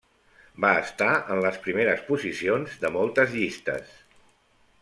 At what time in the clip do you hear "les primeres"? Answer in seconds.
1.47-2.03